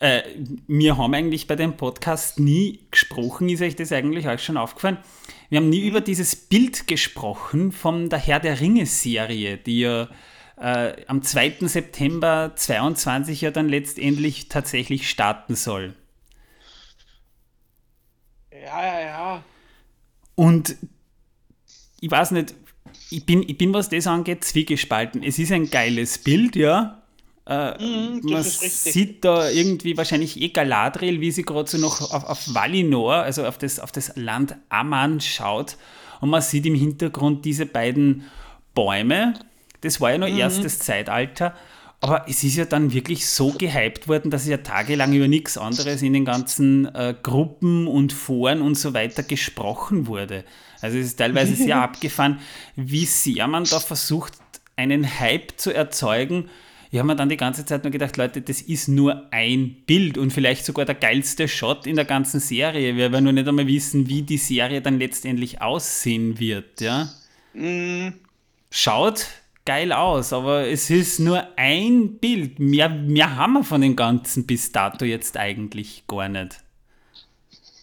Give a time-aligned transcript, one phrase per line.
[0.00, 0.22] Äh,
[0.68, 4.98] wir haben eigentlich bei dem Podcast nie gesprochen, ist euch das eigentlich auch schon aufgefallen?
[5.48, 10.08] Wir haben nie über dieses Bild gesprochen von der Herr der Ringe-Serie, die ja
[10.56, 11.56] äh, am 2.
[11.62, 15.94] September 22 ja dann letztendlich tatsächlich starten soll.
[18.52, 19.44] Ja, ja, ja.
[20.34, 20.76] Und
[22.00, 22.54] ich weiß nicht,
[23.10, 25.22] ich bin, ich bin, was das angeht, zwiegespalten.
[25.22, 26.97] Es ist ein geiles Bild, ja.
[27.48, 32.24] Äh, das man sieht da irgendwie wahrscheinlich eh Galadriel, wie sie gerade so noch auf,
[32.24, 35.76] auf Valinor, also auf das, auf das Land Aman schaut.
[36.20, 38.24] Und man sieht im Hintergrund diese beiden
[38.74, 39.34] Bäume.
[39.80, 40.38] Das war ja noch Mhm.
[40.38, 41.54] erstes Zeitalter.
[42.00, 46.02] Aber es ist ja dann wirklich so gehypt worden, dass ja tagelang über nichts anderes
[46.02, 50.44] in den ganzen äh, Gruppen und Foren und so weiter gesprochen wurde.
[50.80, 52.38] Also es ist teilweise sehr abgefahren,
[52.76, 54.34] wie sehr man da versucht,
[54.76, 56.50] einen Hype zu erzeugen.
[56.90, 60.16] Ich habe mir dann die ganze Zeit nur gedacht, Leute, das ist nur ein Bild
[60.16, 62.96] und vielleicht sogar der geilste Shot in der ganzen Serie.
[62.96, 66.80] Wir werden nur nicht einmal wissen, wie die Serie dann letztendlich aussehen wird.
[66.80, 67.10] Ja?
[67.52, 68.14] Mhm.
[68.70, 69.26] Schaut
[69.66, 72.58] geil aus, aber es ist nur ein Bild.
[72.58, 76.60] Mehr, mehr haben wir von dem Ganzen bis dato jetzt eigentlich gar nicht.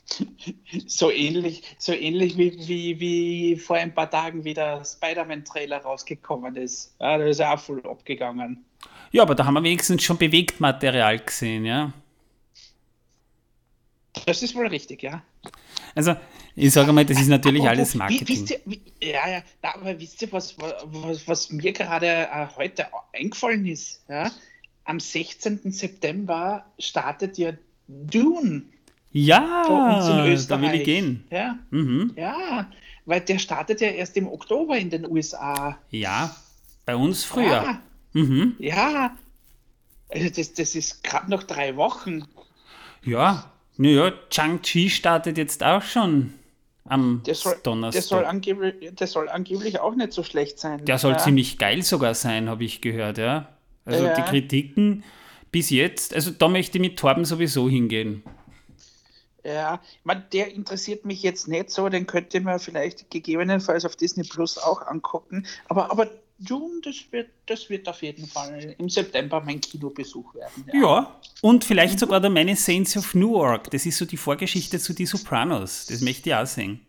[0.88, 6.96] So ähnlich, so ähnlich wie, wie, wie vor ein paar Tagen wieder Spider-Man-Trailer rausgekommen ist.
[7.00, 8.64] Ja, da ist ja auch voll abgegangen.
[9.12, 11.94] Ja, aber da haben wir wenigstens schon Bewegtmaterial gesehen, ja.
[14.26, 15.22] Das ist wohl richtig, ja.
[15.94, 16.16] Also,
[16.56, 18.28] ich sage mal, das ist natürlich Apropos, alles Marketing.
[18.28, 18.50] Wisst
[19.02, 24.04] ihr, ja, ja, aber wisst ihr, was, was, was mir gerade äh, heute eingefallen ist?
[24.08, 24.32] Ja?
[24.86, 25.72] Am 16.
[25.72, 27.54] September startet ja
[27.88, 28.64] Dune
[29.12, 31.26] Ja, da will ich gehen.
[31.30, 32.14] Ja, Mhm.
[32.16, 32.70] ja,
[33.06, 35.78] weil der startet ja erst im Oktober in den USA.
[35.92, 36.36] Ja,
[36.86, 37.46] bei uns früher.
[37.46, 37.80] Ja,
[38.16, 38.56] Mhm.
[38.60, 39.16] ja.
[40.10, 42.24] Also das, das ist gerade noch drei Wochen.
[43.04, 46.34] Ja, naja, Chang-Chi startet jetzt auch schon
[46.86, 48.02] am Der soll, Donnerstag.
[48.02, 50.86] der, soll angeblich, der soll angeblich auch nicht so schlecht sein.
[50.86, 51.18] Der soll ja.
[51.18, 53.50] ziemlich geil sogar sein, habe ich gehört, ja.
[53.84, 54.16] Also Ja.
[54.16, 55.04] die Kritiken
[55.52, 58.24] bis jetzt, also da möchte ich mit Torben sowieso hingehen.
[59.44, 64.24] Ja, man, der interessiert mich jetzt nicht so, den könnte man vielleicht gegebenenfalls auf Disney
[64.24, 65.46] Plus auch angucken.
[65.68, 70.66] Aber, aber Dune, das wird, das wird auf jeden Fall im September mein Kinobesuch werden.
[70.74, 73.72] Ja, und vielleicht sogar der meine Saints of Newark.
[73.72, 75.86] Das ist so die Vorgeschichte zu Die Sopranos.
[75.86, 76.82] Das möchte ich auch sehen.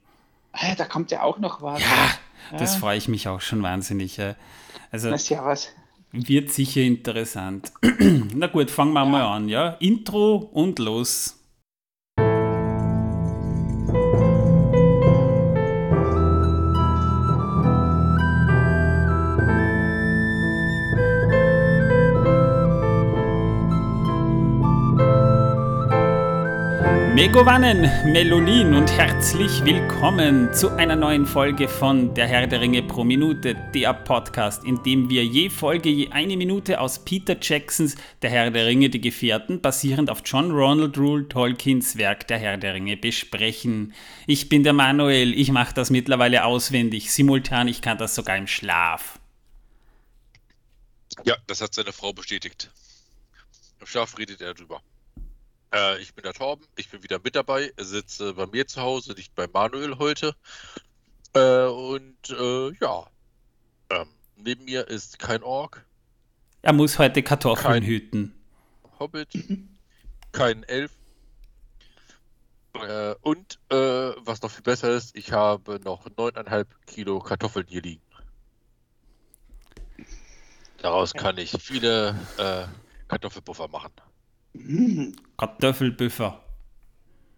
[0.52, 1.80] Ah, da kommt ja auch noch was.
[1.80, 2.10] Ja,
[2.58, 2.80] das Ja.
[2.80, 4.16] freue ich mich auch schon wahnsinnig.
[4.16, 4.34] ja.
[4.90, 5.68] Also Na, servus.
[6.12, 7.70] wird sicher interessant.
[8.34, 9.70] Na gut, fangen wir mal an, ja.
[9.80, 11.35] Intro und los.
[27.16, 27.80] Megovanen,
[28.12, 33.54] Melonin und herzlich willkommen zu einer neuen Folge von Der Herr der Ringe pro Minute,
[33.72, 38.50] der Podcast, in dem wir je Folge je eine Minute aus Peter Jacksons Der Herr
[38.50, 42.98] der Ringe, die Gefährten, basierend auf John Ronald Rule Tolkiens Werk Der Herr der Ringe
[42.98, 43.94] besprechen.
[44.26, 48.46] Ich bin der Manuel, ich mache das mittlerweile auswendig, simultan, ich kann das sogar im
[48.46, 49.18] Schlaf.
[51.24, 52.70] Ja, das hat seine Frau bestätigt.
[53.80, 54.82] Im Schlaf redet er drüber.
[55.74, 59.12] Äh, ich bin der Torben, ich bin wieder mit dabei, sitze bei mir zu Hause,
[59.14, 60.34] nicht bei Manuel heute.
[61.34, 63.06] Äh, und äh, ja,
[63.90, 65.84] ähm, neben mir ist kein Ork,
[66.62, 68.32] Er muss heute Kartoffeln Kein- hüten.
[68.98, 69.28] Hobbit,
[70.32, 70.92] kein Elf.
[72.74, 73.76] Äh, und äh,
[74.18, 78.02] was noch viel besser ist, ich habe noch 9,5 Kilo Kartoffeln hier liegen.
[80.78, 82.66] Daraus kann ich viele äh,
[83.08, 83.92] Kartoffelpuffer machen.
[84.58, 85.16] Mm.
[85.36, 86.40] Kartoffelbüffer.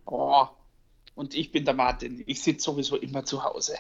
[0.07, 0.47] Oh.
[1.15, 2.23] Und ich bin der Martin.
[2.27, 3.77] Ich sitze sowieso immer zu Hause.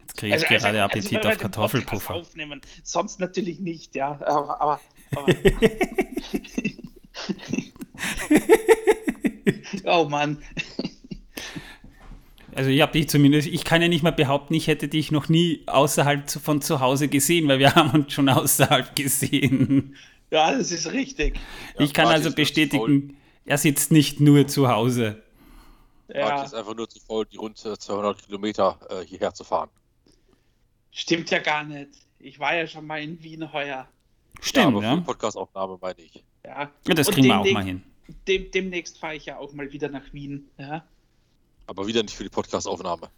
[0.00, 2.14] Jetzt kriege ich gerade also, Appetit wir auf Kartoffelpuffer.
[2.14, 2.60] Aufnehmen.
[2.82, 4.20] Sonst natürlich nicht, ja.
[4.20, 4.80] Aber, aber,
[5.16, 5.34] aber
[10.02, 10.38] oh Mann.
[12.54, 15.30] Also ich habe dich zumindest, ich kann ja nicht mal behaupten, ich hätte dich noch
[15.30, 19.96] nie außerhalb von zu Hause gesehen, weil wir haben uns schon außerhalb gesehen.
[20.32, 21.38] Ja, das ist richtig.
[21.78, 25.22] ich kann Martin also bestätigen, er sitzt nicht nur zu Hause.
[26.08, 29.68] Ja, ist einfach nur zu faul, die rund 200 Kilometer äh, hierher zu fahren.
[30.90, 31.90] stimmt ja gar nicht.
[32.18, 33.66] Ich war ja schon mal in Wien heuer.
[33.66, 33.88] ja,
[34.40, 34.90] Stimmt, aber ja.
[34.92, 36.24] für die Podcastaufnahme meine ich.
[36.44, 37.82] Ja, ja das Und kriegen wir auch mal hin.
[38.26, 40.48] Dem, demnächst fahre ich ja auch mal wieder nach Wien.
[40.56, 40.82] Ja.
[41.66, 43.10] Aber wieder nicht für die Podcastaufnahme.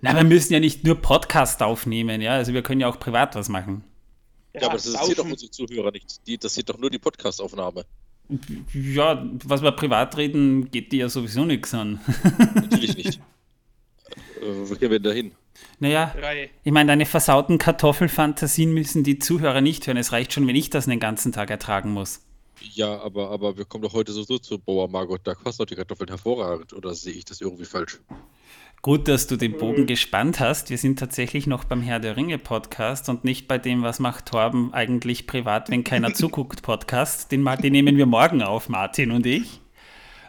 [0.00, 3.34] Na, wir müssen ja nicht nur Podcast aufnehmen, ja, also wir können ja auch privat
[3.34, 3.84] was machen.
[4.54, 6.26] Ja, aber das interessiert doch unsere Zuhörer nicht.
[6.26, 7.84] Die interessiert doch nur die Podcastaufnahme.
[8.72, 12.00] Ja, was wir privat reden, geht dir ja sowieso nichts an.
[12.54, 13.20] Natürlich nicht.
[14.40, 15.32] Äh, wo gehen wir denn da hin?
[15.78, 16.50] Naja, Drei.
[16.62, 19.96] ich meine, deine versauten Kartoffelfantasien müssen die Zuhörer nicht hören.
[19.96, 22.20] Es reicht schon, wenn ich das den ganzen Tag ertragen muss.
[22.60, 25.20] Ja, aber, aber wir kommen doch heute sowieso zu Bauer Margot.
[25.24, 26.72] Da kosten doch die Kartoffeln hervorragend.
[26.72, 28.00] Oder sehe ich das irgendwie falsch?
[28.84, 30.68] Gut, dass du den Bogen gespannt hast.
[30.68, 34.26] Wir sind tatsächlich noch beim Herr der Ringe Podcast und nicht bei dem, was macht
[34.26, 37.30] Torben eigentlich privat, wenn keiner zuguckt Podcast.
[37.30, 39.60] Den, den nehmen wir morgen auf, Martin und ich.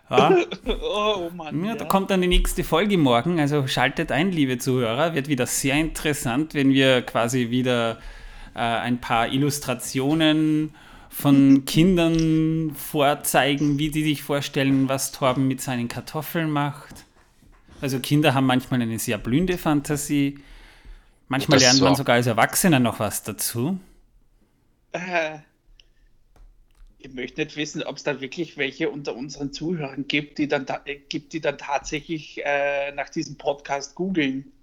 [0.07, 1.65] Ja, Oh, oh Mann.
[1.65, 3.39] ja, da kommt dann die nächste Folge morgen.
[3.39, 5.15] Also schaltet ein, liebe Zuhörer.
[5.15, 7.97] Wird wieder sehr interessant, wenn wir quasi wieder
[8.53, 10.75] äh, ein paar Illustrationen
[11.09, 17.05] von Kindern vorzeigen, wie die sich vorstellen, was Torben mit seinen Kartoffeln macht.
[17.83, 20.39] Also Kinder haben manchmal eine sehr blühende Fantasie.
[21.27, 22.03] Manchmal Das lernt man so.
[22.03, 23.77] sogar als Erwachsener noch was dazu.
[24.93, 25.39] Äh,
[26.99, 30.65] ich möchte nicht wissen, ob es da wirklich welche unter unseren Zuhörern gibt, die dann,
[30.85, 34.53] äh, gibt, die dann tatsächlich äh, nach diesem Podcast googeln.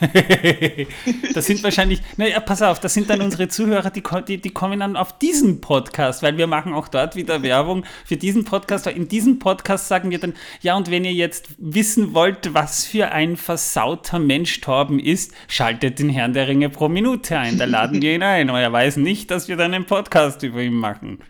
[1.34, 4.80] das sind wahrscheinlich, naja, pass auf, das sind dann unsere Zuhörer, die, die, die kommen
[4.80, 8.86] dann auf diesen Podcast, weil wir machen auch dort wieder Werbung für diesen Podcast.
[8.86, 13.12] In diesem Podcast sagen wir dann, ja, und wenn ihr jetzt wissen wollt, was für
[13.12, 17.58] ein versauter Mensch Torben ist, schaltet den Herrn der Ringe pro Minute ein.
[17.58, 18.48] Da laden wir ihn ein.
[18.48, 21.22] Aber er weiß nicht, dass wir dann einen Podcast über ihn machen.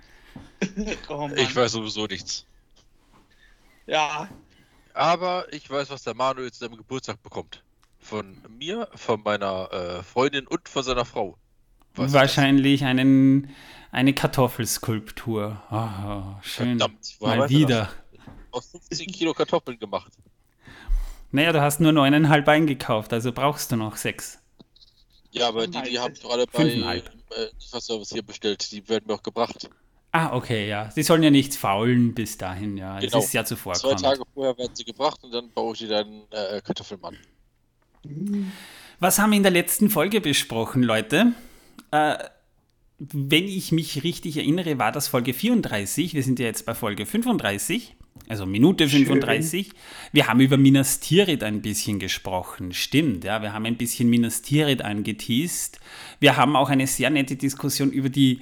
[1.10, 1.28] Oh.
[1.36, 2.46] Ich weiß sowieso nichts.
[3.86, 4.30] Ja,
[4.94, 7.63] Aber ich weiß, was der Manuel zu seinem Geburtstag bekommt.
[8.04, 11.38] Von mir, von meiner äh, Freundin und von seiner Frau.
[11.94, 13.48] Ich Wahrscheinlich einen,
[13.92, 15.62] eine Kartoffelskulptur.
[15.70, 16.78] Oh, schön.
[16.78, 17.88] Verdammt, Mal er wieder.
[18.50, 20.12] Aus 15 Kilo Kartoffeln gemacht.
[21.32, 24.38] Naja, du hast nur neuneinhalb eingekauft, also brauchst du noch sechs.
[25.30, 27.10] Ja, aber die, die habe ich doch alle bei Fünfeinhalb.
[27.30, 28.70] äh, Lieferservice hier bestellt.
[28.70, 29.70] Die werden mir auch gebracht.
[30.12, 30.90] Ah, okay, ja.
[30.90, 33.00] Sie sollen ja nicht faulen bis dahin, ja.
[33.00, 33.18] Genau.
[33.18, 34.02] Es ist ja Zwei zuvorkommend.
[34.02, 37.16] Tage vorher werden sie gebracht und dann baue ich die dann äh, Kartoffelmann.
[39.00, 41.32] Was haben wir in der letzten Folge besprochen, Leute?
[41.90, 42.16] Äh,
[42.98, 46.14] wenn ich mich richtig erinnere, war das Folge 34.
[46.14, 47.96] Wir sind ja jetzt bei Folge 35,
[48.28, 49.70] also Minute 35.
[50.12, 52.72] Wir haben über Minas Tirith ein bisschen gesprochen.
[52.72, 53.42] Stimmt, ja.
[53.42, 55.80] Wir haben ein bisschen Minas Tirith angeteased.
[56.20, 58.40] Wir haben auch eine sehr nette Diskussion über die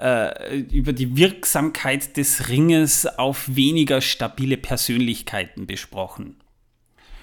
[0.00, 6.36] äh, über die Wirksamkeit des Ringes auf weniger stabile Persönlichkeiten besprochen.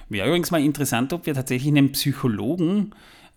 [0.10, 2.92] Wäre übrigens mal interessant, ob wir tatsächlich einen Psychologen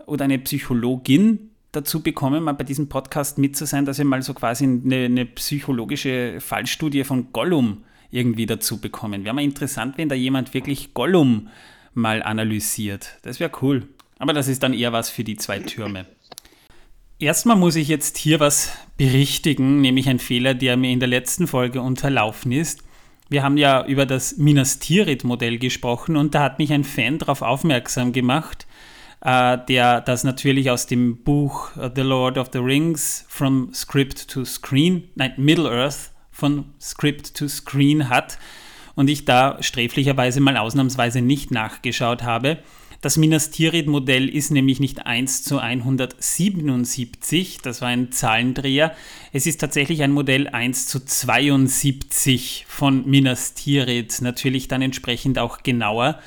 [0.06, 4.22] oder eine Psychologin dazu bekommen, mal bei diesem Podcast mit zu sein, dass wir mal
[4.22, 9.24] so quasi eine, eine psychologische Fallstudie von Gollum irgendwie dazu bekommen.
[9.24, 11.48] Wäre mal interessant, wenn da jemand wirklich Gollum
[11.94, 13.18] mal analysiert.
[13.22, 13.88] Das wäre cool.
[14.18, 16.06] Aber das ist dann eher was für die zwei Türme.
[17.18, 21.46] Erstmal muss ich jetzt hier was berichtigen, nämlich ein Fehler, der mir in der letzten
[21.46, 22.82] Folge unterlaufen ist.
[23.28, 27.42] Wir haben ja über das Minas Tirith-Modell gesprochen und da hat mich ein Fan darauf
[27.42, 28.66] aufmerksam gemacht,
[29.20, 34.46] äh, der das natürlich aus dem Buch The Lord of the Rings From Script to
[34.46, 38.38] Screen, nein, Middle-earth von Script to Screen hat
[38.94, 42.58] und ich da sträflicherweise mal ausnahmsweise nicht nachgeschaut habe.
[43.00, 48.92] Das Minas Tirith-Modell ist nämlich nicht 1 zu 177, das war ein Zahlendreher.
[49.32, 55.62] Es ist tatsächlich ein Modell 1 zu 72 von Minas Tirith, natürlich dann entsprechend auch
[55.62, 56.18] genauer.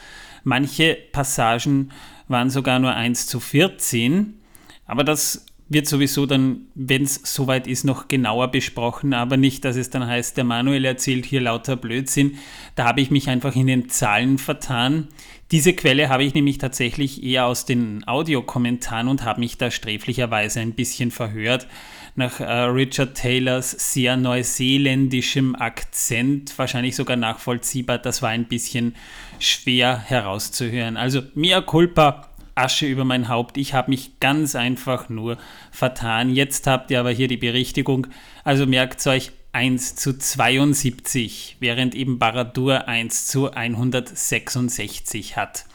[0.45, 1.91] Manche Passagen
[2.29, 4.39] waren sogar nur 1 zu 14,
[4.85, 9.77] aber das wird sowieso dann, wenn es soweit ist, noch genauer besprochen, aber nicht, dass
[9.77, 12.37] es dann heißt, der Manuel erzählt hier lauter Blödsinn.
[12.75, 15.07] Da habe ich mich einfach in den Zahlen vertan.
[15.51, 20.59] Diese Quelle habe ich nämlich tatsächlich eher aus den Audiokommentaren und habe mich da sträflicherweise
[20.59, 21.67] ein bisschen verhört.
[22.15, 28.95] Nach äh, Richard Taylors sehr neuseeländischem Akzent, wahrscheinlich sogar nachvollziehbar, das war ein bisschen
[29.39, 30.97] schwer herauszuhören.
[30.97, 32.30] Also, mea culpa,
[32.61, 33.57] Asche über mein Haupt.
[33.57, 35.37] Ich habe mich ganz einfach nur
[35.71, 36.29] vertan.
[36.29, 38.07] Jetzt habt ihr aber hier die Berichtigung.
[38.43, 45.65] Also merkt euch 1 zu 72, während eben Baradur 1 zu 166 hat.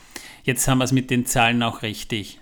[0.44, 2.40] Jetzt haben wir es mit den Zahlen auch richtig.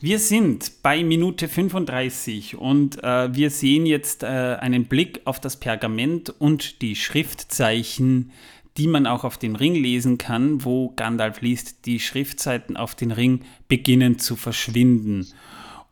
[0.00, 5.58] Wir sind bei Minute 35 und äh, wir sehen jetzt äh, einen Blick auf das
[5.58, 8.30] Pergament und die Schriftzeichen,
[8.76, 13.10] die man auch auf dem Ring lesen kann, wo Gandalf liest, die Schriftseiten auf den
[13.10, 15.26] Ring beginnen zu verschwinden.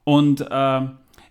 [0.05, 0.81] Und äh,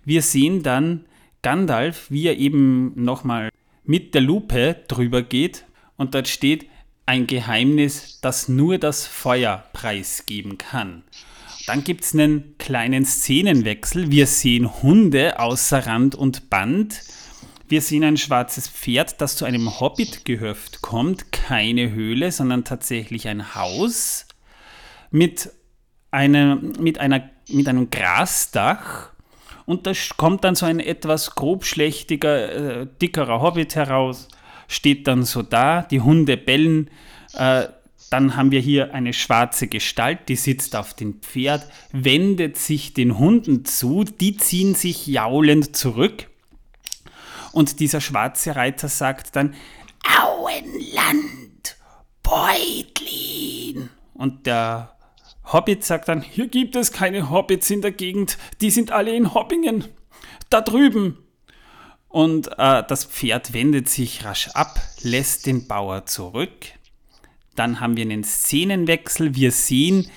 [0.06, 1.06] wir sehen dann
[1.42, 3.50] Gandalf, wie er eben nochmal
[3.84, 5.66] mit der Lupe drüber geht
[5.98, 6.68] und dort steht
[7.06, 11.04] ein Geheimnis, das nur das Feuer preisgeben kann.
[11.66, 14.12] Dann gibt es einen kleinen Szenenwechsel.
[14.12, 17.02] Wir sehen Hunde außer Rand und Band.
[17.68, 21.32] Wir sehen ein schwarzes Pferd, das zu einem Hobbit-Gehöft kommt.
[21.32, 24.28] Keine Höhle, sondern tatsächlich ein Haus
[25.12, 25.50] mit,
[26.12, 29.12] eine, mit, einer, mit einem Grasdach.
[29.66, 34.28] Und da kommt dann so ein etwas grobschlächtiger, äh, dickerer Hobbit heraus,
[34.68, 36.90] steht dann so da, die Hunde bellen.
[37.34, 37.68] Äh,
[38.10, 43.18] dann haben wir hier eine schwarze Gestalt, die sitzt auf dem Pferd, wendet sich den
[43.18, 46.28] Hunden zu, die ziehen sich jaulend zurück.
[47.54, 49.56] Und dieser schwarze Reiter sagt dann,
[50.20, 51.78] Auenland,
[52.22, 53.90] Beutlin.
[54.14, 54.98] Und der
[55.46, 59.34] Hobbit sagt dann, hier gibt es keine Hobbits in der Gegend, die sind alle in
[59.34, 59.86] Hobbingen,
[60.50, 61.18] da drüben.
[62.08, 66.68] Und äh, das Pferd wendet sich rasch ab, lässt den Bauer zurück.
[67.56, 69.36] Dann haben wir einen Szenenwechsel.
[69.36, 70.10] Wir sehen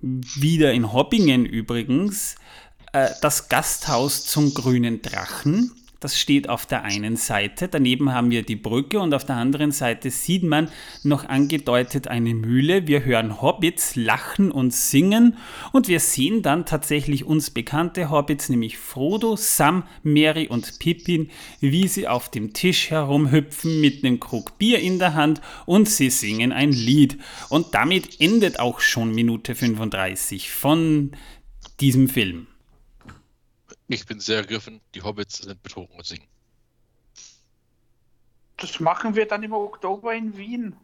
[0.00, 2.36] wieder in Hobbingen übrigens
[2.92, 5.81] äh, das Gasthaus zum grünen Drachen.
[6.02, 7.68] Das steht auf der einen Seite.
[7.68, 10.68] Daneben haben wir die Brücke und auf der anderen Seite sieht man
[11.04, 12.88] noch angedeutet eine Mühle.
[12.88, 15.36] Wir hören Hobbits lachen und singen
[15.70, 21.30] und wir sehen dann tatsächlich uns bekannte Hobbits, nämlich Frodo, Sam, Mary und Pippin,
[21.60, 26.10] wie sie auf dem Tisch herumhüpfen mit einem Krug Bier in der Hand und sie
[26.10, 27.16] singen ein Lied.
[27.48, 31.12] Und damit endet auch schon Minute 35 von
[31.78, 32.48] diesem Film.
[33.92, 34.80] Ich bin sehr ergriffen.
[34.94, 36.24] Die Hobbits sind betrogen und singen.
[38.56, 40.74] Das machen wir dann im Oktober in Wien.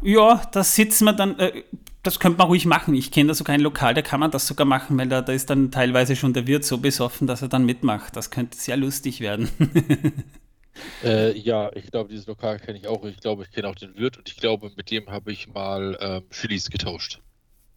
[0.00, 1.64] Ja, da sitzen wir dann, äh,
[2.04, 2.94] das könnte man ruhig machen.
[2.94, 5.32] Ich kenne da sogar ein Lokal, da kann man das sogar machen, weil da, da
[5.32, 8.14] ist dann teilweise schon der Wirt so besoffen, dass er dann mitmacht.
[8.14, 9.48] Das könnte sehr lustig werden.
[11.04, 13.04] äh, ja, ich glaube, dieses Lokal kenne ich auch.
[13.04, 15.98] Ich glaube, ich kenne auch den Wirt und ich glaube, mit dem habe ich mal
[16.00, 17.20] ähm, Chilis getauscht.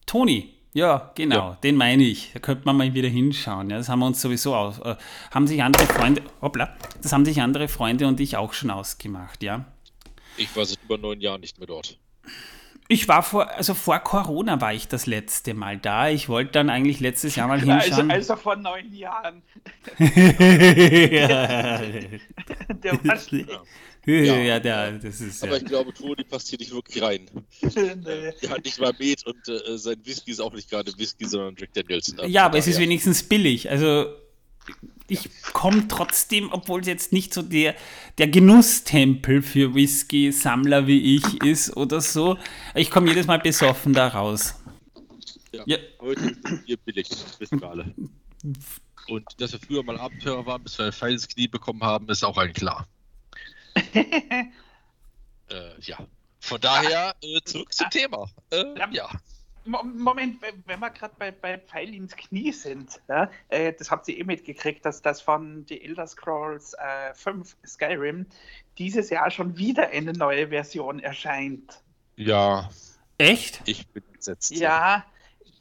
[0.06, 0.54] Toni.
[0.76, 1.58] Ja, genau, ja.
[1.64, 2.32] den meine ich.
[2.34, 3.70] Da könnte man mal wieder hinschauen.
[3.70, 4.80] Ja, das haben wir uns sowieso aus.
[4.80, 4.98] Äh,
[5.32, 9.42] haben sich andere Freunde, hoppla, das haben sich andere Freunde und ich auch schon ausgemacht,
[9.42, 9.64] ja.
[10.36, 11.98] Ich war seit über neun Jahren nicht mehr dort.
[12.90, 16.10] Ich war vor, also vor Corona war ich das letzte Mal da.
[16.10, 18.12] Ich wollte dann eigentlich letztes Jahr mal hinschauen.
[18.12, 19.44] Also, also vor neun Jahren.
[19.98, 21.80] ja.
[22.84, 23.50] Der war schlecht.
[24.06, 25.44] Ja, ja der, das ist.
[25.44, 25.58] Aber ja.
[25.58, 27.30] ich glaube, Toni passt hier nicht wirklich rein.
[27.62, 28.34] nee.
[28.42, 31.56] Er hat nicht mal Met und äh, sein Whisky ist auch nicht gerade Whisky, sondern
[31.58, 32.16] Jack Daniels.
[32.28, 33.70] Ja, aber es ist wenigstens billig.
[33.70, 34.14] Also
[35.08, 37.76] ich komme trotzdem, obwohl es jetzt nicht so der,
[38.18, 42.38] der Genusstempel für Whisky-Sammler wie ich ist oder so,
[42.74, 44.56] ich komme jedes Mal besoffen da raus.
[45.52, 45.78] Ja, ja.
[46.00, 47.08] heute ist hier billig,
[47.40, 47.94] wissen wir alle.
[49.08, 52.10] Und dass wir früher mal Abenteurer waren, bis wir ein Pfeil ins Knie bekommen haben,
[52.10, 52.88] ist auch allen klar.
[53.76, 54.46] Äh,
[55.80, 55.98] ja.
[56.40, 58.30] Von daher äh, zurück zum Thema.
[58.52, 59.10] Äh, ja.
[59.66, 64.20] Moment, wenn wir gerade bei, bei Pfeil ins Knie sind, ja, äh, das habt ihr
[64.20, 68.28] eh mitgekriegt, dass das von The Elder Scrolls äh, 5 Skyrim
[68.78, 71.82] dieses Jahr schon wieder eine neue Version erscheint.
[72.16, 72.70] Ja.
[73.18, 73.62] Echt?
[73.66, 74.52] Ich bin entsetzt.
[74.52, 75.04] Ja,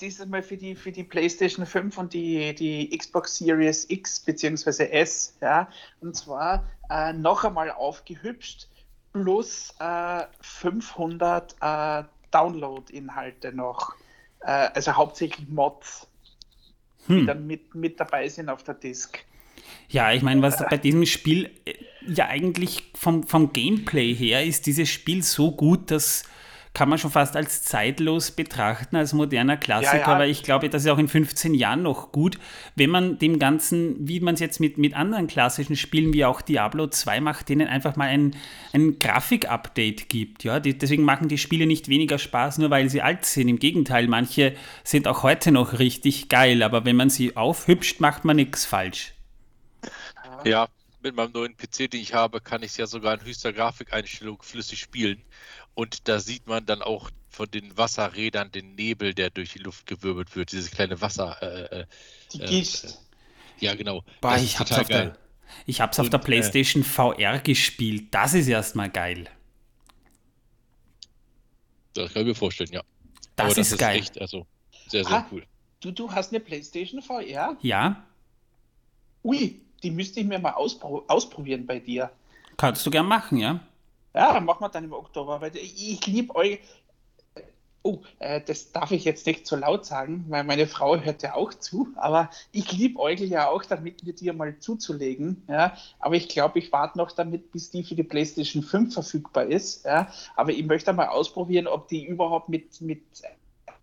[0.01, 4.89] dieses Mal für die, für die PlayStation 5 und die, die Xbox Series X bzw.
[4.91, 5.37] S.
[5.41, 5.69] Ja,
[6.01, 8.69] und zwar äh, noch einmal aufgehübscht
[9.13, 13.95] plus äh, 500 äh, Download-Inhalte noch.
[14.41, 16.07] Äh, also hauptsächlich Mods,
[17.07, 17.21] hm.
[17.21, 19.25] die dann mit, mit dabei sind auf der Disk.
[19.89, 21.75] Ja, ich meine, was bei diesem Spiel äh,
[22.07, 26.25] ja eigentlich vom, vom Gameplay her ist dieses Spiel so gut, dass
[26.75, 30.19] kann man schon fast als zeitlos betrachten, als moderner Klassiker, ja, ja.
[30.19, 32.39] weil ich glaube, das ist auch in 15 Jahren noch gut,
[32.75, 36.43] wenn man dem Ganzen, wie man es jetzt mit, mit anderen klassischen Spielen wie auch
[36.43, 38.35] Diablo 2 macht, denen einfach mal ein,
[38.73, 40.43] ein Grafik-Update gibt.
[40.43, 40.59] Ja?
[40.59, 43.47] Die, deswegen machen die Spiele nicht weniger Spaß, nur weil sie alt sind.
[43.47, 48.25] Im Gegenteil, manche sind auch heute noch richtig geil, aber wenn man sie aufhübscht, macht
[48.25, 49.15] man nichts falsch.
[50.45, 50.67] Ja,
[51.05, 54.43] mit meinem neuen PC, den ich habe, kann ich es ja sogar in höchster Grafikeinstellung
[54.43, 55.23] flüssig spielen.
[55.75, 59.87] Und da sieht man dann auch von den Wasserrädern den Nebel, der durch die Luft
[59.87, 61.37] gewirbelt wird, diese kleine Wasser.
[61.43, 61.87] Äh, äh
[62.33, 62.85] die Gischt.
[62.85, 62.89] Äh,
[63.59, 64.05] ja, genau.
[64.21, 65.17] Boah, ich hab's, auf der,
[65.67, 68.07] ich hab's auf der äh, PlayStation äh, VR gespielt.
[68.13, 69.29] Das ist erstmal geil.
[71.95, 72.83] Das kann ich mir vorstellen, ja.
[73.37, 73.99] Das, das ist, ist geil.
[73.99, 74.47] Echt, also
[74.89, 75.45] sehr, sehr ah, cool.
[75.81, 77.57] Du, du hast eine PlayStation VR?
[77.63, 78.05] Ja.
[79.23, 82.11] Ui, die müsste ich mir mal auspro ausprobieren bei dir.
[82.57, 83.61] Kannst du gern machen, ja?
[84.15, 86.61] Ja, machen wir dann im Oktober, weil ich, ich liebe euch.
[87.87, 91.35] Oh, äh, das darf ich jetzt nicht so laut sagen, weil meine Frau hört ja
[91.35, 95.43] auch zu, aber ich liebe euch ja auch damit, mit dir mal zuzulegen.
[95.49, 95.77] Ja?
[95.99, 99.85] Aber ich glaube, ich warte noch damit, bis die für die PlayStation 5 verfügbar ist.
[99.85, 100.11] Ja?
[100.35, 103.03] Aber ich möchte mal ausprobieren, ob die überhaupt mit, mit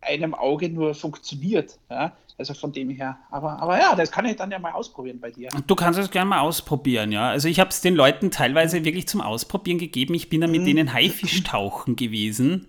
[0.01, 1.77] einem Auge nur funktioniert.
[1.89, 2.13] Ja?
[2.37, 3.17] Also von dem her.
[3.29, 5.49] Aber, aber ja, das kann ich dann ja mal ausprobieren bei dir.
[5.67, 7.29] Du kannst es gerne mal ausprobieren, ja.
[7.29, 10.13] Also ich habe es den Leuten teilweise wirklich zum Ausprobieren gegeben.
[10.15, 10.65] Ich bin dann mit mhm.
[10.65, 12.67] denen Haifisch tauchen gewesen.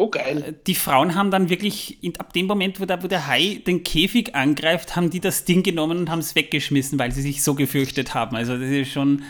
[0.00, 0.42] Oh, geil.
[0.42, 3.82] Äh, die Frauen haben dann wirklich, ab dem Moment, wo der, wo der Hai den
[3.84, 7.54] Käfig angreift, haben die das Ding genommen und haben es weggeschmissen, weil sie sich so
[7.54, 8.34] gefürchtet haben.
[8.34, 9.22] Also das ist schon,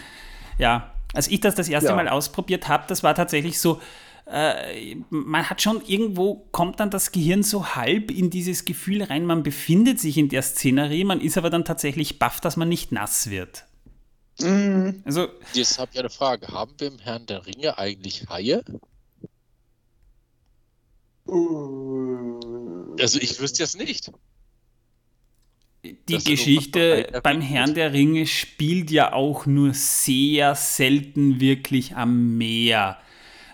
[0.59, 0.93] ja.
[1.13, 1.97] Als ich das das erste ja.
[1.97, 3.81] Mal ausprobiert habe, das war tatsächlich so,
[4.31, 9.27] äh, man hat schon irgendwo, kommt dann das Gehirn so halb in dieses Gefühl rein,
[9.27, 12.93] man befindet sich in der Szenerie, man ist aber dann tatsächlich baff, dass man nicht
[12.93, 13.65] nass wird.
[14.41, 15.03] Mhm.
[15.05, 16.49] Also, Jetzt habe ich eine Frage.
[16.49, 18.63] Haben wir im Herrn der Ringe eigentlich Haie?
[22.99, 24.11] Also ich wüsste jetzt nicht.
[25.83, 32.37] Die das Geschichte beim Herrn der Ringe spielt ja auch nur sehr selten wirklich am
[32.37, 32.99] Meer.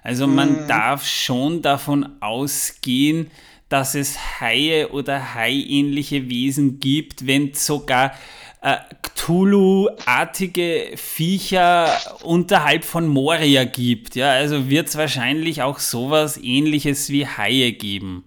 [0.07, 0.69] Also man hm.
[0.69, 3.29] darf schon davon ausgehen,
[3.69, 8.15] dass es Haie oder Hai-ähnliche Wesen gibt, wenn sogar
[8.61, 11.91] äh, Cthulhu-artige Viecher
[12.23, 14.15] unterhalb von Moria gibt.
[14.15, 18.23] Ja, also wird es wahrscheinlich auch sowas ähnliches wie Haie geben.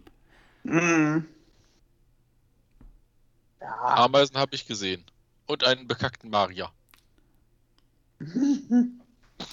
[0.64, 1.28] Mhm.
[3.62, 3.78] Ja.
[4.04, 5.06] Ameisen habe ich gesehen.
[5.46, 6.70] Und einen bekackten Magier.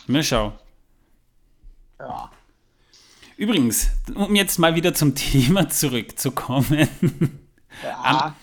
[0.09, 0.59] Na schau.
[1.99, 2.31] Ja.
[3.37, 6.89] Übrigens, um jetzt mal wieder zum Thema zurückzukommen.
[7.83, 8.35] Ja.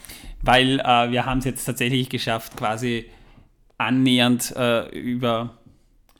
[0.43, 3.09] weil äh, wir haben es jetzt tatsächlich geschafft, quasi
[3.79, 5.57] annähernd äh, über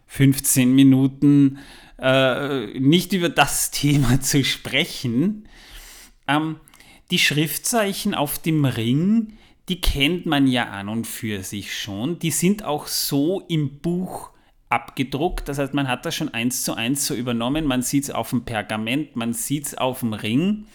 [0.08, 1.60] 15 Minuten
[2.00, 5.48] äh, nicht über das Thema zu sprechen.
[6.28, 6.58] Ähm,
[7.12, 9.38] die Schriftzeichen auf dem Ring,
[9.70, 12.20] die kennt man ja an und für sich schon.
[12.20, 14.33] Die sind auch so im Buch
[14.74, 15.48] abgedruckt.
[15.48, 17.66] Das heißt, man hat das schon eins zu eins so übernommen.
[17.66, 20.66] Man sieht es auf dem Pergament, man sieht es auf dem Ring.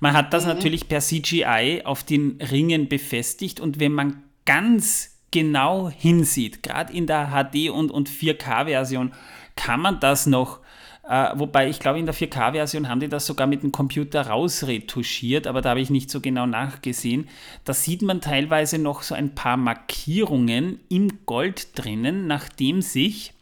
[0.00, 0.50] Man hat das mhm.
[0.50, 7.06] natürlich per CGI auf den Ringen befestigt und wenn man ganz genau hinsieht, gerade in
[7.06, 9.12] der HD und, und 4K-Version,
[9.56, 10.60] kann man das noch,
[11.08, 15.46] äh, wobei ich glaube, in der 4K-Version haben die das sogar mit dem Computer rausretuschiert,
[15.46, 17.28] aber da habe ich nicht so genau nachgesehen.
[17.64, 23.32] Da sieht man teilweise noch so ein paar Markierungen im Gold drinnen, nachdem sich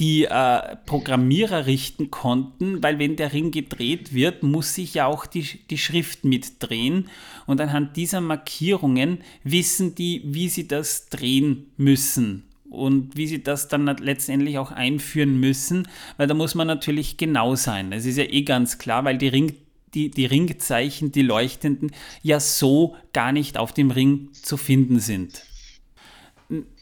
[0.00, 5.26] die äh, Programmierer richten konnten, weil wenn der Ring gedreht wird, muss sich ja auch
[5.26, 7.10] die, die Schrift mitdrehen
[7.46, 13.68] und anhand dieser Markierungen wissen die, wie sie das drehen müssen und wie sie das
[13.68, 17.90] dann letztendlich auch einführen müssen, weil da muss man natürlich genau sein.
[17.90, 19.54] Das ist ja eh ganz klar, weil die Ring
[19.94, 25.44] die, die Ringzeichen, die leuchtenden, ja so gar nicht auf dem Ring zu finden sind.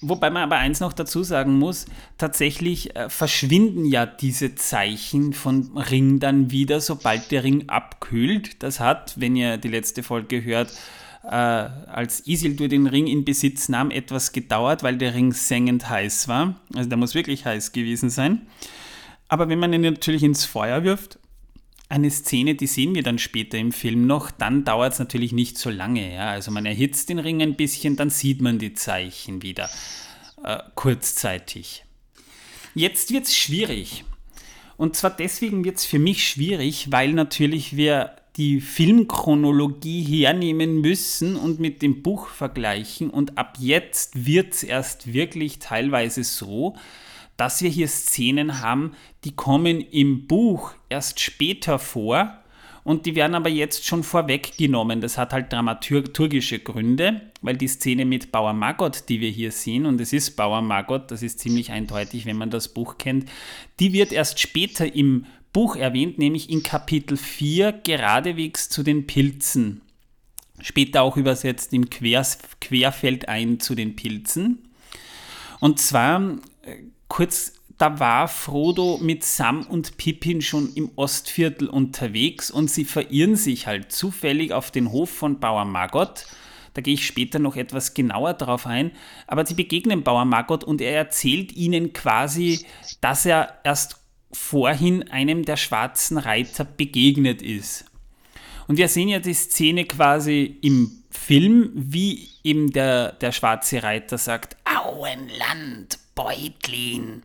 [0.01, 1.87] Wobei man aber eins noch dazu sagen muss,
[2.19, 8.63] tatsächlich äh, verschwinden ja diese Zeichen von Ring dann wieder, sobald der Ring abkühlt.
[8.63, 10.73] Das hat, wenn ihr die letzte Folge hört,
[11.27, 16.29] äh, als Isildur den Ring in Besitz nahm, etwas gedauert, weil der Ring sengend heiß
[16.29, 16.61] war.
[16.75, 18.47] Also der muss wirklich heiß gewesen sein.
[19.29, 21.19] Aber wenn man ihn natürlich ins Feuer wirft,
[21.89, 25.59] eine Szene, die sehen wir dann später im Film noch, dann dauert es natürlich nicht
[25.59, 26.15] so lange.
[26.15, 26.31] Ja?
[26.31, 29.69] Also man erhitzt den Ring ein bisschen, dann sieht man die Zeichen wieder
[30.45, 31.85] äh, kurzzeitig.
[32.75, 34.05] Jetzt wird es schwierig.
[34.77, 41.37] Und zwar deswegen wird es für mich schwierig, weil natürlich wir die Filmchronologie hernehmen müssen
[41.37, 43.11] und mit dem Buch vergleichen.
[43.11, 46.77] Und ab jetzt wird es erst wirklich teilweise so,
[47.37, 48.93] dass wir hier Szenen haben,
[49.25, 52.39] die kommen im Buch erst später vor
[52.87, 55.01] und die werden aber jetzt schon vorweggenommen.
[55.01, 59.87] Das hat halt dramaturgische Gründe, weil die Szene mit Bauer Margot, die wir hier sehen,
[59.87, 63.29] und es ist Bauer Margot, das ist ziemlich eindeutig, wenn man das Buch kennt,
[63.81, 69.81] die wird erst später im Buch erwähnt, nämlich in Kapitel 4 geradewegs zu den Pilzen.
[70.61, 74.69] Später auch übersetzt im Quers Querfeld ein zu den Pilzen.
[75.59, 76.21] Und zwar
[76.61, 82.85] äh, kurz, da war Frodo mit Sam und Pippin schon im Ostviertel unterwegs und sie
[82.85, 86.27] verirren sich halt zufällig auf den Hof von Bauer Margot.
[86.75, 88.91] Da gehe ich später noch etwas genauer drauf ein.
[89.27, 92.67] Aber sie begegnen Bauer Margot und er erzählt ihnen quasi,
[93.01, 97.85] dass er erst vorhin einem der schwarzen Reiter begegnet ist.
[98.69, 104.19] Und wir sehen ja die Szene quasi im Film, wie eben der, der schwarze Reiter
[104.19, 107.23] sagt, Auenland, Beutlin.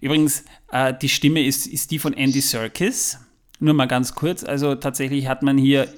[0.00, 3.18] Übrigens, äh, die Stimme ist, ist die von Andy Serkis.
[3.58, 4.44] Nur mal ganz kurz.
[4.44, 5.88] Also tatsächlich hat man hier,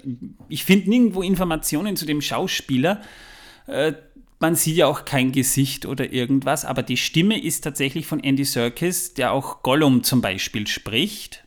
[0.48, 3.02] ich finde nirgendwo Informationen zu dem Schauspieler.
[3.66, 3.94] Äh,
[4.40, 8.44] man sieht ja auch kein Gesicht oder irgendwas, aber die Stimme ist tatsächlich von Andy
[8.44, 11.44] Serkis, der auch Gollum zum Beispiel spricht.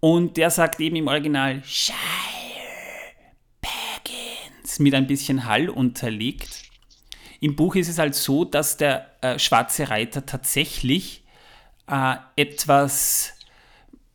[0.00, 1.96] Und der sagt eben im Original Shire
[3.60, 6.64] Baggins mit ein bisschen Hall unterlegt.
[7.40, 11.24] Im Buch ist es halt so, dass der äh, schwarze Reiter tatsächlich
[11.88, 13.34] äh, etwas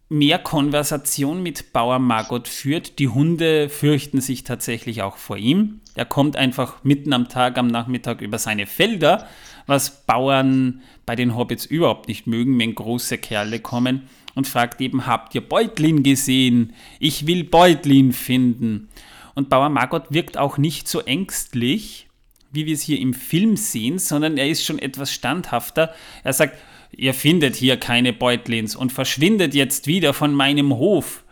[0.10, 3.00] mehr Konversation mit Bauer Margot führt.
[3.00, 5.82] Die Hunde fürchten sich tatsächlich auch vor ihm.
[5.96, 9.28] Er kommt einfach mitten am Tag, am Nachmittag über seine Felder,
[9.66, 14.04] was Bauern bei den Hobbits überhaupt nicht mögen, wenn große Kerle kommen
[14.36, 16.74] und fragt eben, habt ihr Beutlin gesehen?
[17.00, 18.88] Ich will Beutlin finden.
[19.34, 22.08] Und Bauer Margot wirkt auch nicht so ängstlich,
[22.52, 25.94] wie wir es hier im Film sehen, sondern er ist schon etwas standhafter.
[26.24, 26.58] Er sagt,
[26.98, 31.24] ihr findet hier keine Beutlins und verschwindet jetzt wieder von meinem Hof.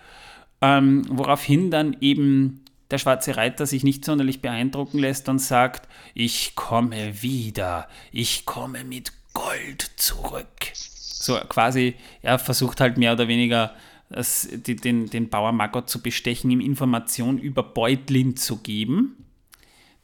[0.61, 6.55] Ähm, woraufhin dann eben der schwarze Reiter sich nicht sonderlich beeindrucken lässt und sagt, ich
[6.55, 10.71] komme wieder, ich komme mit Gold zurück.
[10.73, 13.73] So quasi, er versucht halt mehr oder weniger
[14.09, 19.17] das, den, den Bauer Maggot zu bestechen, ihm Informationen über Beutlin zu geben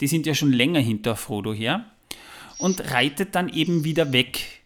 [0.02, 1.86] die sind ja schon länger hinter Frodo her,
[2.58, 4.61] und reitet dann eben wieder weg.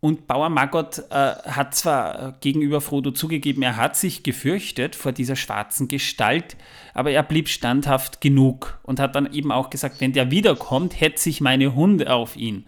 [0.00, 5.34] Und Bauer Maggot äh, hat zwar gegenüber Frodo zugegeben, er hat sich gefürchtet vor dieser
[5.34, 6.56] schwarzen Gestalt,
[6.94, 11.28] aber er blieb standhaft genug und hat dann eben auch gesagt, wenn der wiederkommt, hetze
[11.30, 12.64] ich meine Hunde auf ihn.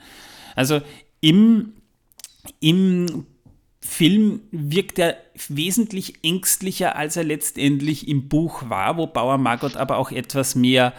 [0.57, 0.81] Also
[1.21, 1.75] im,
[2.59, 3.27] im
[3.81, 5.17] Film wirkt er
[5.49, 10.93] wesentlich ängstlicher, als er letztendlich im Buch war, wo Bauer Margot aber auch etwas mehr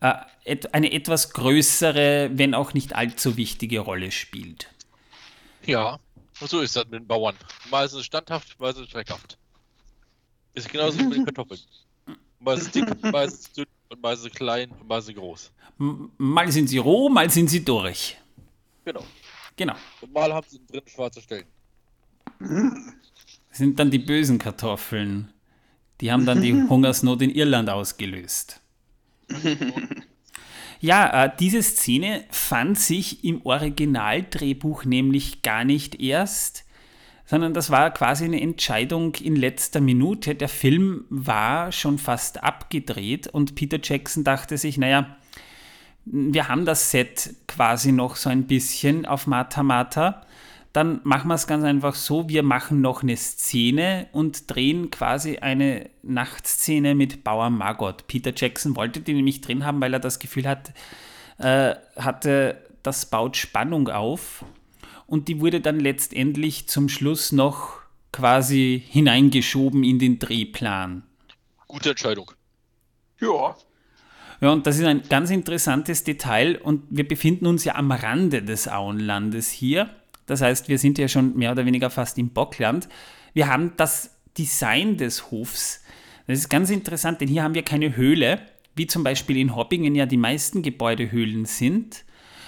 [0.00, 0.14] äh,
[0.72, 4.68] eine etwas größere, wenn auch nicht allzu wichtige Rolle spielt.
[5.66, 5.98] Ja,
[6.40, 7.36] so ist das mit den Bauern.
[7.70, 9.38] Mal ist es standhaft, mal ist es schreckhaft.
[10.54, 11.60] Ist genauso wie mit den Kartoffeln.
[12.40, 14.98] Mal ist es dick, mal ist es dünn und mal ist es klein und mal
[14.98, 15.52] ist es groß.
[16.18, 18.16] Mal sind sie roh, mal sind sie durch.
[18.84, 19.04] Genau.
[19.56, 19.74] Genau.
[20.00, 21.46] Und mal haben sie drin schwarze Stellen.
[22.38, 25.32] Das sind dann die bösen Kartoffeln.
[26.00, 28.60] Die haben dann die Hungersnot in Irland ausgelöst.
[30.80, 36.64] Ja, äh, diese Szene fand sich im Originaldrehbuch nämlich gar nicht erst,
[37.26, 40.34] sondern das war quasi eine Entscheidung in letzter Minute.
[40.34, 45.16] Der Film war schon fast abgedreht und Peter Jackson dachte sich, naja,
[46.06, 50.26] wir haben das Set quasi noch so ein bisschen auf Mata Mata
[50.72, 55.38] dann machen wir es ganz einfach so, wir machen noch eine Szene und drehen quasi
[55.38, 58.06] eine Nachtszene mit Bauer Margot.
[58.06, 60.72] Peter Jackson wollte die nämlich drin haben, weil er das Gefühl hat,
[61.38, 64.44] äh, hatte, das baut Spannung auf.
[65.06, 67.80] Und die wurde dann letztendlich zum Schluss noch
[68.12, 71.02] quasi hineingeschoben in den Drehplan.
[71.66, 72.30] Gute Entscheidung.
[73.20, 73.56] Ja.
[74.40, 78.42] Ja, und das ist ein ganz interessantes Detail und wir befinden uns ja am Rande
[78.42, 79.90] des Auenlandes hier.
[80.30, 82.88] Das heißt, wir sind ja schon mehr oder weniger fast im Bockland.
[83.32, 85.82] Wir haben das Design des Hofs.
[86.28, 88.40] Das ist ganz interessant, denn hier haben wir keine Höhle,
[88.76, 92.04] wie zum Beispiel in Hoppingen ja die meisten Gebäudehöhlen sind,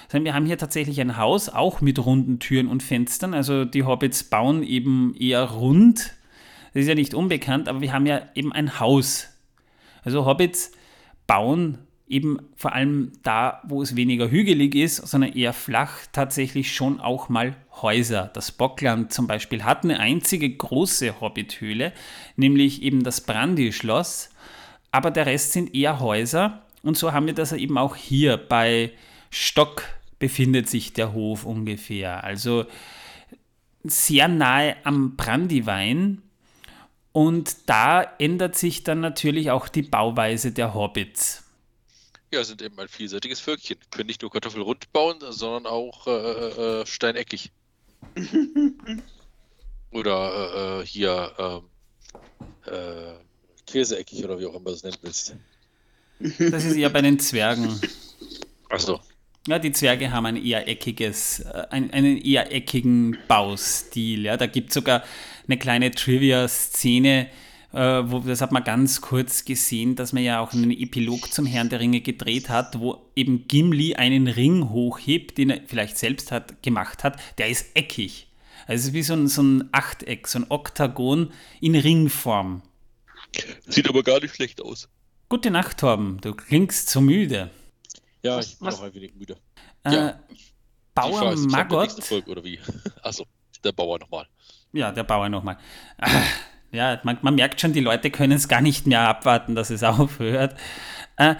[0.09, 3.33] sondern wir haben hier tatsächlich ein Haus, auch mit runden Türen und Fenstern.
[3.33, 6.15] Also die Hobbits bauen eben eher rund.
[6.73, 9.27] Das ist ja nicht unbekannt, aber wir haben ja eben ein Haus.
[10.05, 10.71] Also Hobbits
[11.27, 11.79] bauen
[12.13, 17.27] eben vor allem da, wo es weniger hügelig ist, sondern eher flach, tatsächlich schon auch
[17.27, 18.29] mal Häuser.
[18.33, 21.91] Das Bockland zum Beispiel hat eine einzige große Hobbithöhle,
[22.35, 24.29] nämlich eben das Brandy-Schloss,
[24.91, 28.91] aber der Rest sind eher Häuser und so haben wir das eben auch hier bei
[29.29, 29.83] Stock
[30.19, 32.23] befindet sich der Hof ungefähr.
[32.23, 32.65] Also
[33.83, 36.21] sehr nahe am Brandywein.
[37.11, 41.42] Und da ändert sich dann natürlich auch die Bauweise der Hobbits.
[42.33, 43.77] Ja, sind eben ein vielseitiges Völkchen.
[43.91, 47.51] Können nicht nur Kartoffeln rund bauen, sondern auch äh, äh, steineckig.
[49.91, 53.13] oder äh, äh, hier ähm, äh,
[53.67, 55.35] käseeckig oder wie auch immer du es nennen willst.
[56.39, 57.79] Das ist eher bei den Zwergen.
[58.67, 58.99] Achso.
[59.47, 64.25] Ja, die Zwerge haben ein eher eckiges, äh, ein, einen eher eckigen Baustil.
[64.25, 65.03] Ja, da gibt es sogar
[65.47, 67.29] eine kleine Trivia-Szene, äh,
[67.73, 71.69] wo, das hat man ganz kurz gesehen, dass man ja auch einen Epilog zum Herrn
[71.69, 76.61] der Ringe gedreht hat, wo eben Gimli einen Ring hochhebt, den er vielleicht selbst hat,
[76.61, 78.27] gemacht hat, der ist eckig.
[78.67, 82.61] Also es ist wie so ein, so ein Achteck, so ein Oktagon in Ringform.
[83.65, 84.87] Sieht aber gar nicht schlecht aus.
[85.27, 86.21] Gute Nacht, Torben.
[86.21, 87.49] Du klingst so müde.
[88.21, 88.79] Ja, was, ich bin was?
[88.79, 89.37] auch ein wenig müde.
[89.83, 90.19] Äh, ja.
[90.93, 92.03] Bauer Maggot.
[92.03, 92.59] Folge, oder wie?
[93.01, 93.25] Achso,
[93.63, 94.27] der Bauer nochmal.
[94.71, 95.57] Ja, der Bauer nochmal.
[96.73, 99.83] Ja, man, man merkt schon, die Leute können es gar nicht mehr abwarten, dass es
[99.83, 100.55] aufhört.
[101.15, 101.35] Äh,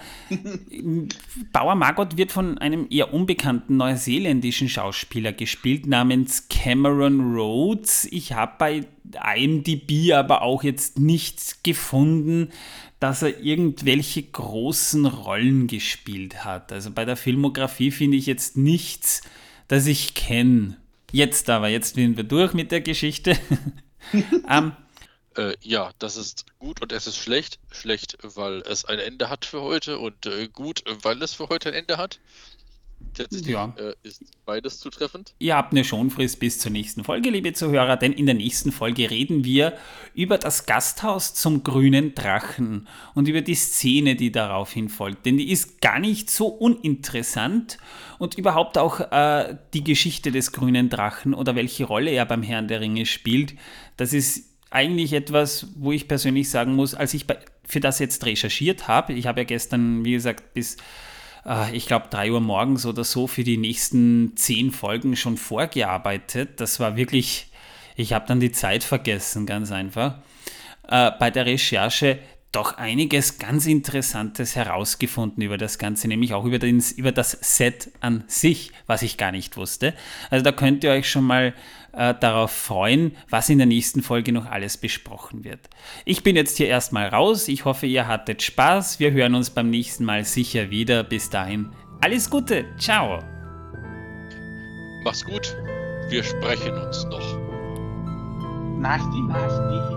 [1.52, 8.06] Bauer Margot wird von einem eher unbekannten neuseeländischen Schauspieler gespielt namens Cameron Rhodes.
[8.12, 8.86] Ich habe bei
[9.34, 12.50] IMDb aber auch jetzt nichts gefunden,
[13.00, 16.72] dass er irgendwelche großen Rollen gespielt hat.
[16.72, 19.22] Also bei der Filmografie finde ich jetzt nichts,
[19.66, 20.76] das ich kenne.
[21.10, 23.36] Jetzt aber, jetzt sind wir durch mit der Geschichte.
[24.48, 24.72] ähm,
[25.36, 27.58] äh, ja, das ist gut und es ist schlecht.
[27.70, 31.70] Schlecht, weil es ein Ende hat für heute und äh, gut, weil es für heute
[31.70, 32.20] ein Ende hat.
[33.12, 33.72] Tatsächlich ja.
[33.76, 35.34] äh, ist beides zutreffend.
[35.38, 39.10] Ihr habt eine Schonfrist bis zur nächsten Folge, liebe Zuhörer, denn in der nächsten Folge
[39.10, 39.76] reden wir
[40.14, 45.26] über das Gasthaus zum grünen Drachen und über die Szene, die daraufhin folgt.
[45.26, 47.78] Denn die ist gar nicht so uninteressant
[48.18, 52.68] und überhaupt auch äh, die Geschichte des grünen Drachen oder welche Rolle er beim Herrn
[52.68, 53.54] der Ringe spielt.
[53.96, 58.24] Das ist eigentlich etwas, wo ich persönlich sagen muss, als ich bei, für das jetzt
[58.26, 60.76] recherchiert habe, ich habe ja gestern, wie gesagt, bis
[61.46, 66.60] äh, ich glaube, 3 Uhr morgens oder so für die nächsten zehn Folgen schon vorgearbeitet.
[66.60, 67.48] Das war wirklich,
[67.96, 70.18] ich habe dann die Zeit vergessen, ganz einfach.
[70.88, 72.18] Äh, bei der Recherche
[72.52, 77.90] doch einiges ganz Interessantes herausgefunden über das Ganze, nämlich auch über, den, über das Set
[78.00, 79.94] an sich, was ich gar nicht wusste.
[80.30, 81.52] Also da könnt ihr euch schon mal
[81.96, 85.68] äh, darauf freuen, was in der nächsten Folge noch alles besprochen wird.
[86.04, 87.48] Ich bin jetzt hier erstmal raus.
[87.48, 89.00] Ich hoffe, ihr hattet Spaß.
[89.00, 91.02] Wir hören uns beim nächsten Mal sicher wieder.
[91.04, 92.64] Bis dahin, alles Gute.
[92.78, 93.22] Ciao.
[95.04, 95.56] Mach's gut.
[96.08, 97.38] Wir sprechen uns noch.
[98.78, 99.94] Nachti, Nachti.